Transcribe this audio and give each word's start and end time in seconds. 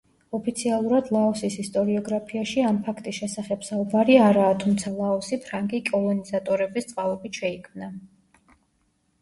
ოფიციალურად 0.35 1.09
ლაოსის 1.15 1.57
ისტორიოგრაფიაში 1.63 2.63
ამ 2.69 2.79
ფაქტის 2.87 3.17
შესახებ 3.19 3.67
საუბარი 3.67 4.15
არაა, 4.29 4.55
თუმცა 4.65 4.95
ლაოსი 4.97 5.39
ფრანგი 5.45 5.83
კოლონიზატორების 5.91 6.91
წყალობით 6.95 7.43
შეიქმნა. 7.45 7.93